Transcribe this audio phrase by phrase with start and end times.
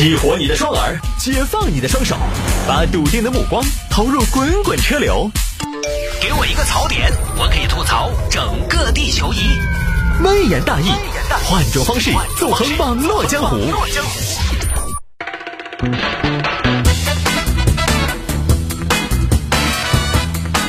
[0.00, 2.16] 激活你的双耳，解放你的双手，
[2.66, 5.30] 把笃定的目光投入滚滚车流。
[6.22, 9.40] 给我一个槽点，我可以吐槽整个地球仪。
[10.24, 10.86] 微言大义，
[11.44, 13.58] 换种方式纵横网络江湖。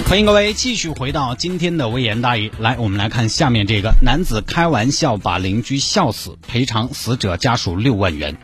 [0.09, 2.51] 欢迎各位继续回到今天的微言大义。
[2.59, 8.35] 来，我们来看下面这个：男子开玩笑把邻居笑死，赔偿死者家属六万元。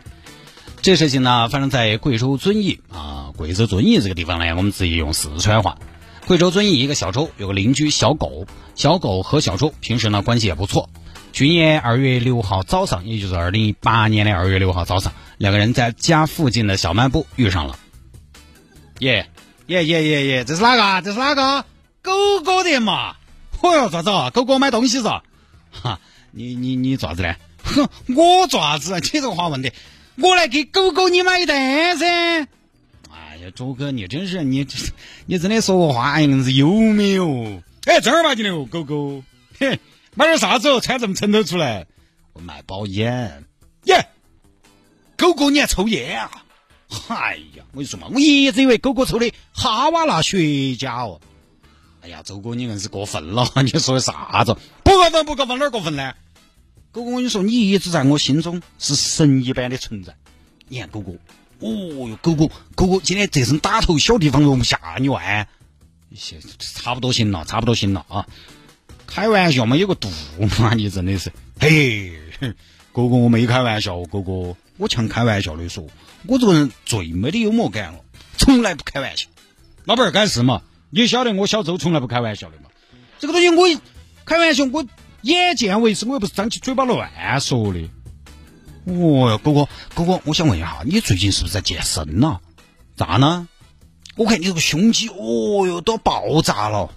[0.80, 3.32] 这事情呢，发生在贵州遵义啊。
[3.36, 5.78] 贵州遵义这个地方呢，我们直接用四川话。
[6.26, 10.88] 贵州遵义一个小周有个邻居小狗，小狗和小周平时呢关系也不错。
[11.32, 17.78] 去年二月六号早上，也就是二零一八年的二月六号早上，两个人在家附近的小卖部遇上了。
[19.00, 19.28] 耶！
[19.66, 20.44] 耶耶耶耶！
[20.44, 21.02] 这是哪个？
[21.02, 21.64] 这是哪个？
[22.00, 23.16] 狗狗的嘛！
[23.60, 24.10] 嚯哟，咋子？
[24.32, 25.02] 狗狗买东西是？
[25.02, 26.00] 哈，
[26.30, 27.34] 你你你爪子呢？
[27.62, 28.94] 哼，我爪子？
[28.94, 29.70] 你这个话问的，
[30.20, 32.06] 我来给狗狗你买单噻！
[33.10, 34.66] 哎呀，周哥，你真是你
[35.26, 37.62] 你真的说话哎硬是有没有？
[37.86, 39.22] 哎，正儿八经的哦，狗狗，
[39.58, 39.78] 嘿，
[40.14, 40.80] 买点啥子哦？
[40.80, 41.86] 穿这么撑头出来？
[42.32, 43.44] 我买包烟。
[43.84, 44.08] 耶，
[45.16, 46.30] 狗狗你还抽烟啊？
[47.08, 51.20] 哎呀，我跟你说嘛，我一直以为狗狗抽的哈瓦那雪茄哦。
[52.00, 54.56] 哎呀，周哥你硬是过分了， 你说的啥子？
[54.82, 56.12] 不过分，不过分，哪儿过分呢？
[56.98, 60.16] 哥哥，我跟你说，你一直在我心中是神一般的存在。
[60.68, 61.12] 你看哥哥，
[61.60, 65.46] 哦哟，哥哥，哥哥，今天这身打头小地方容不下你哇？
[66.14, 68.26] 些差不多行了，差不多行了啊！
[69.06, 70.10] 开玩笑嘛，有个度
[70.58, 72.18] 嘛，你真的是，嘿，
[72.92, 75.86] 哥哥，我没开玩笑，哥哥，我强开玩笑的说。
[76.26, 78.00] 我这个人最没得幽默感了，
[78.36, 79.28] 从来不开玩笑。
[79.84, 82.70] 老板儿干事嘛，你晓得我小周从来不开玩笑的嘛。
[83.20, 83.80] 这个东西我
[84.24, 84.84] 开玩笑，我
[85.22, 87.90] 眼见为实，我又不是张起嘴巴乱说的。
[88.84, 92.38] 哦哟，哥哥，哥哥，我想问一下，你最近是不是在健身呐？
[92.96, 93.48] 咋呢？
[94.16, 96.90] 我看你这个胸肌，哦哟，都要爆炸了。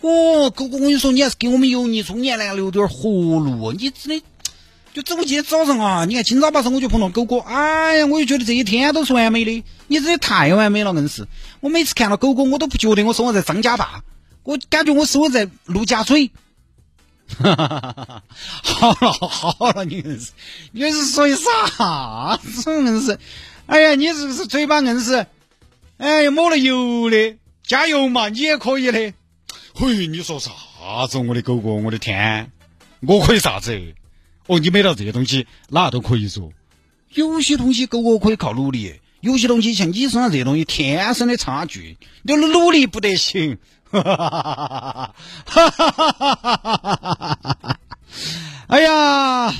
[0.00, 3.08] 哦，哥哥，我跟你说，你还是给我们油腻中年男留点活
[3.38, 3.72] 路。
[3.72, 4.24] 你真的。
[4.92, 11.28] 就整个今天早上啊，你看今早八上我就碰到狗哥，哎呀，我就觉得这一天都是完美的，你真的太完美了，硬是。
[11.60, 14.02] 我每次看到狗哥，我都不觉得我生活在张家坝，
[14.42, 16.32] 我感觉我生活在陆家嘴。
[17.38, 18.22] 哈哈哈哈！
[18.62, 20.32] 好了好了，你硬是，
[20.72, 23.18] 你是说的啥子硬是？
[23.66, 25.26] 哎呀，你是不是嘴巴硬是？
[25.96, 29.14] 哎呀，抹了油的，加油嘛，你也可以的。
[29.74, 30.50] 嘿，你说啥
[31.08, 31.18] 子？
[31.18, 32.50] 我的狗狗，我的天，
[33.00, 33.94] 我可以啥子？
[34.46, 36.52] 哦，你买到这些东西，哪都可以说。
[37.14, 43.58] 有些东西狗狗可以靠努力，有些东西像你身上这些东西，天生的差距，你努力不得行。
[43.92, 44.30] 哈哈哈
[45.46, 47.78] 哈哈哈哈哈哈哈！
[48.68, 49.52] 哎呀，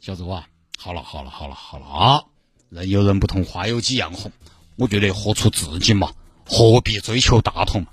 [0.00, 0.46] 小周啊，
[0.78, 2.24] 好了好了好了好了啊！
[2.68, 4.30] 人有人不同，花有几样红。
[4.76, 6.12] 我觉得活出自己嘛，
[6.44, 7.86] 何必追求大同？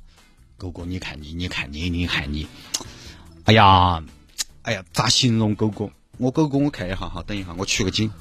[0.57, 2.45] 狗狗，你看你，你看你，你看你。
[3.45, 4.03] 哎呀，
[4.63, 5.89] 哎呀，咋形容狗狗？
[6.17, 8.11] 我狗狗，我看一下哈，等一下，我取个景。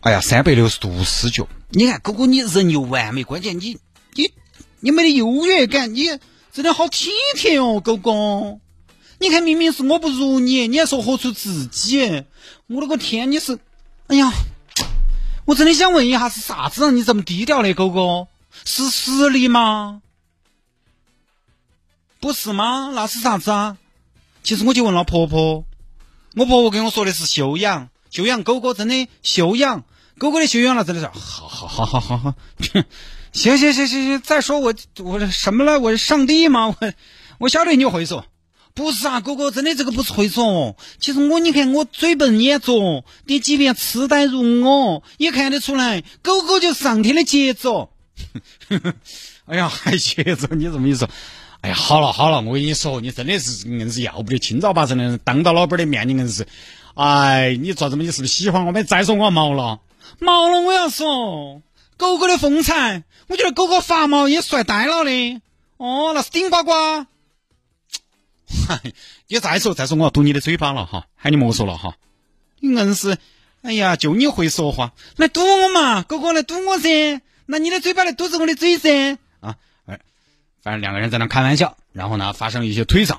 [0.00, 3.78] 哎呀，三百六十度视角，你看狗狗，你人又完美，关键你
[4.14, 4.32] 你
[4.80, 6.02] 你没得优越感，你
[6.52, 8.60] 真的好体贴哦，狗狗。
[9.18, 12.24] 你看，明明是我不如你，你还说活出自己，
[12.66, 13.58] 我的个天，你是，
[14.08, 14.30] 哎呀，
[15.46, 18.28] 我真的想问一下，是啥子让你这么低调的，狗狗？
[18.64, 20.02] 是实力吗？
[22.20, 22.90] 不是吗？
[22.94, 23.78] 那是啥子啊？
[24.42, 25.64] 其实我就问了婆婆。
[26.34, 29.84] 我婆婆跟我说的是修养，修养狗狗真的修养，
[30.18, 32.34] 狗狗的修养了真的是好好好好好好，
[33.32, 35.80] 行行行行行，再说我我什么了？
[35.80, 36.68] 我是上帝吗？
[36.68, 36.92] 我
[37.38, 38.24] 我晓得你会说，
[38.74, 47.92] 不是啊，哥哥真的这个不是会说，其实我你看我嘴笨眼拙，你即便痴呆如我，也看得出来，狗狗就是上天的杰作。
[49.46, 50.48] 哎呀，还杰作？
[50.52, 51.08] 你这么一说。
[51.62, 56.46] 哎呀，好了好了，我跟你说，你真的是硬是要不得，清早八晨的当到老板的面，你硬是，
[56.94, 58.02] 哎，你做什么？
[58.04, 58.84] 你是不是喜欢我们？
[58.84, 59.80] 再说我毛了，
[60.18, 60.60] 毛了！
[60.60, 61.62] 我要说，
[62.02, 65.40] 狗狗的风采，我觉得狗狗发毛也帅呆了的。
[65.76, 66.72] 哦，那是顶呱呱。
[68.66, 68.80] 嗨，
[69.28, 71.96] 你再说再说，我要堵你的嘴巴了哈，喊你莫说了哈。
[72.58, 73.16] 你硬是，
[73.62, 79.16] 哎呀，就你会说话，来堵我嘛，狗狗来堵我噻，拿你的嘴巴来堵着我的嘴噻。
[79.38, 79.56] 啊
[80.60, 83.18] 反正两个人在那开玩笑，然后呢发生了一些推搡，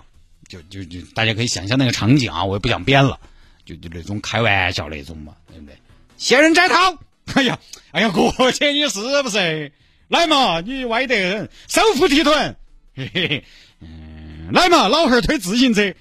[0.50, 3.18] 就就就大家可以想象那个场景啊，我也不想编了，
[3.65, 5.77] 就就那种开玩笑那种嘛，对不对？
[6.18, 6.97] 仙人摘桃，
[7.36, 7.58] 哎呀，
[7.92, 9.72] 哎呀，过去你是不是？
[10.10, 12.56] 来嘛，你歪得很，手扶提臀，
[12.96, 13.46] 嘿嘿，
[13.80, 15.94] 嗯，来嘛，老汉儿推自行车，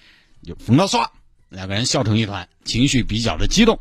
[0.44, 1.10] 就疯了耍，
[1.48, 3.78] 两个人笑成一团，情绪比较的激动。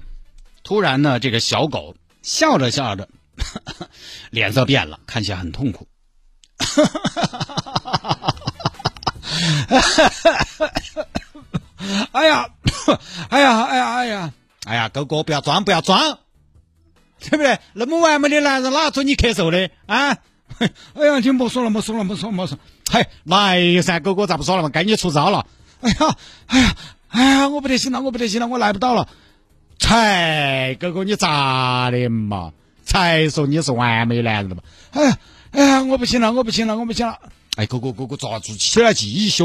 [0.64, 3.10] 突然呢，这个小狗笑着笑着，
[4.30, 5.88] 脸色变了，看起来很痛苦。
[12.12, 12.46] 哎呀，
[13.30, 14.34] 哎呀，哎呀，哎呀，
[14.66, 16.20] 哎呀，狗哥不要装，不要装，
[17.30, 17.60] 对不对？
[17.74, 20.18] 那么完美的男人哪准你咳嗽的啊？
[20.60, 22.58] 哎呀，你莫说了，莫说了，莫说，莫说。
[22.92, 24.70] 嘿，来噻，狗哥咋不说了嘛？
[24.70, 25.46] 该你出招了。
[25.80, 26.16] 哎呀，
[26.48, 26.76] 哎呀，
[27.08, 29.08] 哎呀，我不得行了，我不得行了，我来不到了。
[29.80, 32.52] 才，狗哥你咋的嘛？
[32.84, 34.62] 才说你是完美男人了嘛？
[34.92, 35.18] 哎呀，
[35.52, 37.18] 哎呀，我不行了，我不行了，我不行了。
[37.56, 39.44] 哎，哥哥哥哥抓住起来继续。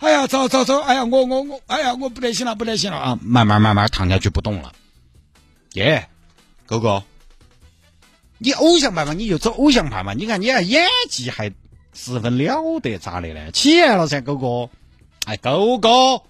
[0.00, 3.18] 哎呀，走走走，哎呀，我我我，哎呀，我不得行了，不得行了啊！
[3.22, 4.72] 慢慢慢慢躺下去不动了。
[5.74, 6.08] 耶，
[6.66, 7.04] 哥哥，
[8.38, 10.14] 你偶像派嘛，你就走偶像派嘛。
[10.14, 11.52] 你看你看演技还
[11.92, 13.50] 十分了得，咋的呢？
[13.52, 14.70] 起来了噻，狗哥。
[15.26, 16.22] 哎，狗哥，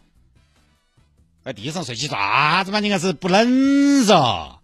[1.44, 2.80] 在地上睡起爪子嘛？
[2.80, 4.60] 你看是不冷噻？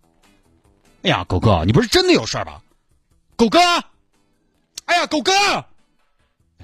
[1.02, 2.62] 哎呀，狗哥，你不是真的有事儿吧？
[3.36, 3.58] 狗哥，
[4.84, 5.64] 哎呀，狗哥，呀，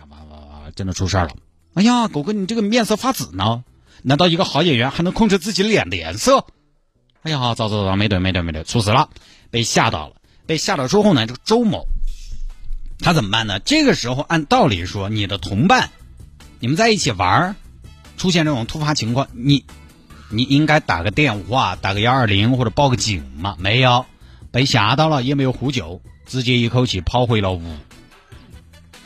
[0.09, 1.37] 完完完，真的出事儿了！
[1.75, 3.65] 哎呀，狗哥，你这个面色发紫呢？
[4.03, 6.45] 难道一个好演员还能控制自己脸的颜色？
[7.27, 9.09] 哎呀，糟糟糟，没对没对没对，出事了，
[9.51, 10.15] 被吓到了。
[10.47, 11.89] 被吓到之后呢，这个周某
[13.01, 13.59] 他怎么办呢？
[13.59, 15.91] 这个时候按道理说，你的同伴。
[16.61, 17.57] 你们在一起玩儿，
[18.17, 19.65] 出现这种突发情况，你
[20.31, 23.57] 你应该打个电话，打个幺二零或者报个警嘛？
[23.59, 24.07] 没有，
[24.53, 27.63] 被吓到了，也没有呼救，直接一口气跑回了屋。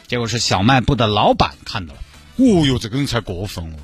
[0.06, 2.00] 结果是小卖部的老板看到了，
[2.36, 3.76] 哦哟，这个人才过分哦，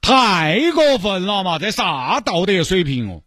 [0.00, 1.58] 太过分了嘛！
[1.58, 3.22] 这啥道德水平哦？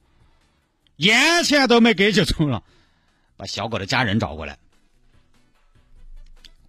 [0.97, 2.63] 烟钱都没给就走了，
[3.37, 4.57] 把小狗的家人找过来。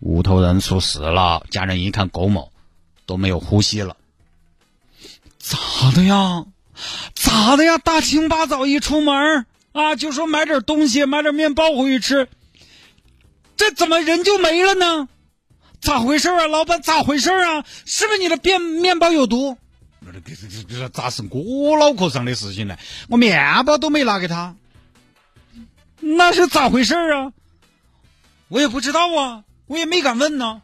[0.00, 2.52] 屋头人出事了，家人一看狗某
[3.06, 3.96] 都没有呼吸了，
[5.38, 5.58] 咋
[5.94, 6.44] 的呀？
[7.14, 7.78] 咋的呀？
[7.78, 12.28] 大清八早一出门啊，就说买点东西，买点面包回去吃，
[13.56, 15.08] 这怎么人就没了呢？
[15.80, 16.46] 咋回事啊？
[16.46, 17.64] 老板咋回事啊？
[17.84, 19.56] 是不是你的面面包有毒？
[20.20, 22.76] 这这这这咋是我脑壳上的事情呢？
[23.08, 24.54] 我面包都没拿给他，
[26.00, 27.32] 那是咋回事啊？
[28.48, 29.44] 我也不知道啊。
[29.66, 30.60] 我也没敢问呢，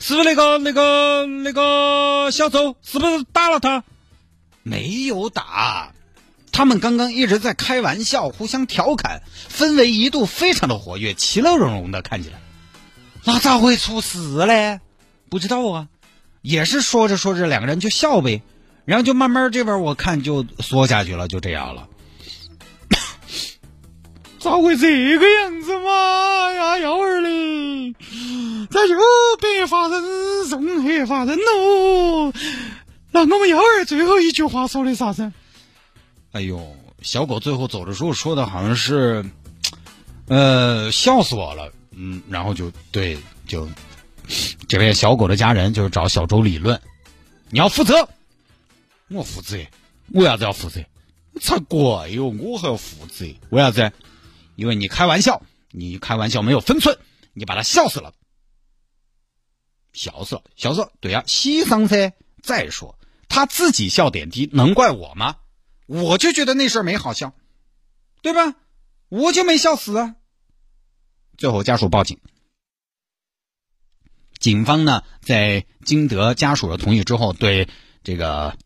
[0.00, 3.84] 是不是那个那个那个小周是不是打了他？
[4.62, 5.92] 没有打，
[6.50, 9.20] 他们刚刚一直在开玩笑，互相调侃，
[9.50, 12.40] 氛围一度非常的活跃，其乐融融的看起来。
[13.24, 14.80] 那咋会出事嘞？
[15.28, 15.88] 不知道啊，
[16.40, 18.40] 也是说着说着两个人就笑呗，
[18.84, 21.88] 然后就慢慢这边我看就缩下去了，就这样了。
[24.38, 26.52] 咋会这个样子嘛？
[26.52, 27.94] 呀，幺儿嘞，
[28.70, 28.96] 咋又
[29.40, 32.32] 白发人送黑发人喽。
[33.12, 35.32] 那我们幺儿最后一句话说的啥子？
[36.32, 39.24] 哎呦，小狗最后走的时候说的好像是，
[40.26, 41.70] 呃，笑死我了。
[41.94, 43.68] 嗯，然后就对，就
[44.66, 46.80] 这边小狗的家人就是找小周理论，
[47.50, 48.08] 你要负责，
[49.12, 49.56] 我负责，
[50.08, 50.84] 为啥子要负责？
[51.40, 53.92] 才怪哟，我还要负责，为啥子？
[54.56, 56.98] 因为你开玩笑，你开玩笑没有分寸，
[57.32, 58.12] 你把他笑死了，
[59.92, 62.12] 笑死了，笑死了，对呀，西桑噻。
[62.42, 62.98] 再说
[63.28, 65.36] 他自己笑点低，能怪我吗？
[65.86, 67.34] 我就觉得那事儿没好笑，
[68.20, 68.56] 对吧？
[69.08, 70.16] 我就没笑死啊。
[71.36, 72.18] 最后家属报警，
[74.38, 77.68] 警方呢在经得家属的同意之后，对
[78.02, 78.58] 这个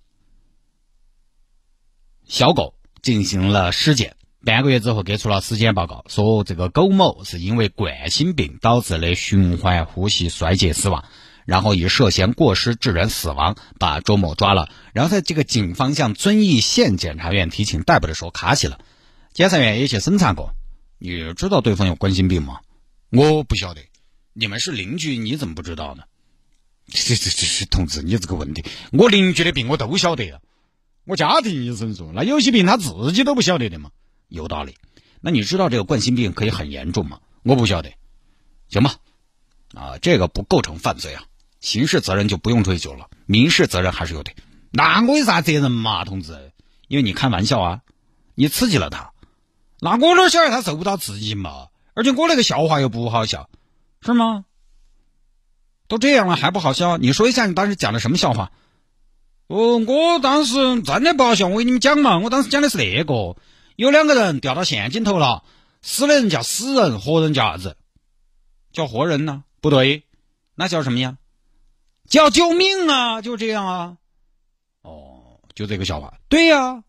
[2.27, 4.17] 小狗进行了尸检。
[4.45, 11.05] 半个月之后给出了尸检报告，说这个苟某是因为冠心病导致的循环呼吸衰竭死亡，
[11.47, 14.69] 然后以涉嫌过失致人死亡把周某抓了。
[14.93, 18.79] 然后在这个警方向遵义县检察院提请逮捕的时候卡起了，
[19.33, 20.53] 检察院也去审查过。
[20.99, 22.61] 你知道对方有冠心病吗？
[23.11, 23.81] 我不晓得。
[24.33, 26.05] 你们是邻居，你怎么不知道呢？
[26.87, 30.41] 这这这是，同志，你这个问题，我邻居的病我都晓得，
[31.07, 33.91] 我家庭医生说，那有些病他自己都不晓得的嘛。
[34.29, 34.75] 有道理，
[35.21, 37.21] 那你知道这个冠心病可以很严重吗？
[37.45, 37.93] 我不晓得，
[38.69, 38.97] 行吧，
[39.73, 41.23] 啊，这个不构成犯罪啊，
[41.61, 44.33] 刑事责任就不用追究了，民事责任还是有的。
[44.73, 46.53] 那我有啥责任嘛，同志？
[46.89, 47.81] 因为你开玩笑啊，
[48.35, 49.13] 你刺激了他，
[49.79, 51.69] 那我哪晓得他受不到刺激嘛？
[51.95, 53.49] 而且我那个笑话又不好笑，
[54.01, 54.45] 是吗？
[55.87, 56.99] 都这样了还不好笑？
[56.99, 58.51] 你说一下你当时讲的什么笑话？
[59.49, 63.37] 哦，我当时真的不好笑，我给你们讲嘛，我当时讲的是那个。
[63.77, 65.45] 有两个人掉到陷阱头了，
[65.83, 67.77] 死的人叫死人，活人叫啥子？
[68.73, 69.45] 叫活人呢？
[69.61, 70.05] 不对，
[70.55, 71.19] 那叫什么呀？
[72.09, 73.21] 叫救命啊！
[73.21, 73.97] 就这样啊。
[74.83, 76.15] 哦，就这个笑话。
[76.29, 76.83] 对呀。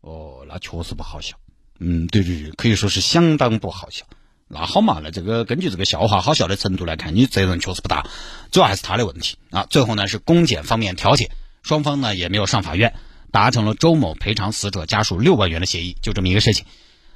[0.00, 1.36] 哦，那确实不好笑。
[1.78, 4.06] 嗯，对对对，可以说是相当不好笑。
[4.48, 8.06] 那好嘛，那这个根据这个笑话好笑的程度来看，你责任确实不大，
[8.50, 9.66] 主要还是他的问题啊。
[9.68, 11.30] 最后呢是公检方面调解，
[11.62, 12.94] 双方呢也没有上法院，
[13.30, 16.64] 达成了周某赔偿死者家属六万元的协议，就这么一个事情。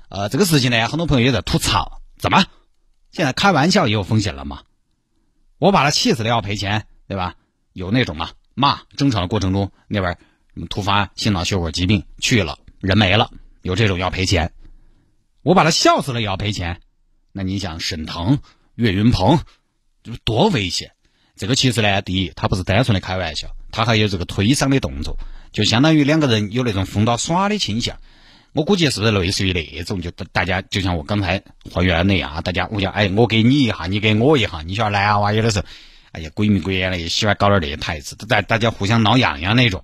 [0.09, 2.45] 呃，这个事情呢，很多朋友也在吐槽，怎么
[3.11, 4.63] 现在开玩笑也有风险了吗？
[5.59, 7.37] 我把他气死了要赔钱，对吧？
[7.73, 10.19] 有那种嘛，骂争吵的过程中那边
[10.69, 13.31] 突发心脑血管疾病去了，人没了，
[13.63, 14.53] 有这种要赔钱。
[15.43, 16.81] 我把他笑死了也要赔钱，
[17.33, 18.39] 那你想沈腾、
[18.77, 19.41] 岳云鹏，
[20.03, 20.93] 就多危险？
[21.35, 25.19] 这个其实呢，第一，他不是单纯的开玩笑，他还有这个推搡的动作，
[25.51, 27.97] 就相当于两个人有那种疯到耍的倾向。
[28.53, 35.65] 我估计是不是类似于那种，就大家就像我刚才还原那样，大家我讲，哎，我给你一下，你给我一下，你晓得男娃有的时候，
[36.13, 39.83] 哎呀，鬼迷鬼眼的，也喜欢搞点那些台词，大大家互相闹痒痒那种。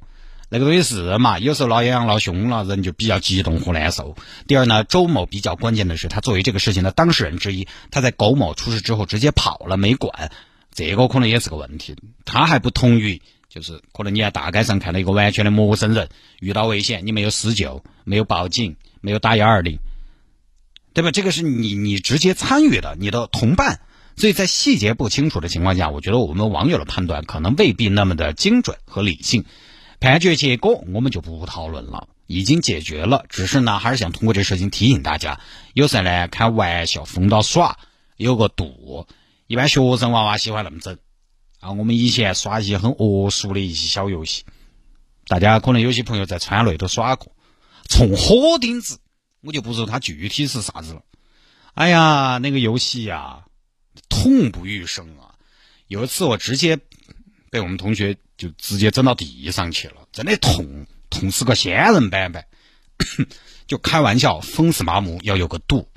[0.50, 4.16] 那个东西是嘛，有时候闹痒痒闹凶了，人就比较激动和难受。
[4.47, 10.30] 第二呢，周某比较关键的是，他作为这个事情的当事人之一，他在苟某出事之后直接跑了，没管，
[10.73, 11.97] 这个可能也是个问题。
[12.25, 13.20] 他还不同于。
[13.50, 19.78] 就是可能你在大街上看到一个完全的陌生人，遇到危险，你没有施救，没有报警，没有打幺二零，
[20.95, 21.11] 对吧？
[21.11, 23.80] 这个是你你直接参与的，你的同伴，
[24.16, 29.45] 所以在细节不清楚的情况下，我觉得我们网友的判断可能未必那么的精准和理性。
[29.99, 33.26] 判决结果我们就不讨论了，已经解决了。
[33.28, 35.40] 只是呢，还是想通过这事情提醒大家，
[35.75, 37.78] 有时候呢开玩笑疯到耍，
[38.16, 39.09] 有个度。
[39.49, 40.97] 一般学生娃娃喜欢那么整。
[41.61, 44.45] 啊，我们以前耍一些很恶俗的一些小游戏，
[45.26, 47.33] 大家可能有些朋友在川内都耍过，
[47.88, 48.99] 冲火钉子，
[49.43, 51.02] 我就不说它具体是啥子了。
[51.75, 53.45] 哎呀，那个游戏呀，
[54.09, 55.35] 痛不欲生啊！
[55.87, 56.79] 有一次我直接
[57.50, 62.47] 被我们同学就直接整到地上去了，真的痛，痛死个仙人板板。
[63.67, 65.88] 就开玩笑，风死麻木要有个度。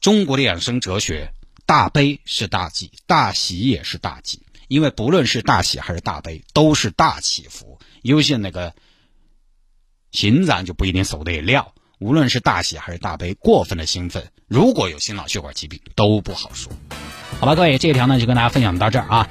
[0.00, 1.32] 中国的养生哲学，
[1.64, 4.40] 大悲是大忌，大喜也是大忌。
[4.68, 7.78] 因为不论是大喜还是大悲，都是大起伏。
[8.02, 8.74] 有些那个
[10.10, 11.72] 心脏就不一定受得了。
[11.98, 16.72] 无论是大喜还是大悲，过分的兴奋，如果有心脑血管疾病，都不好说。
[17.40, 19.28] 好吧，各位，这条呢就跟大家分享到这儿啊。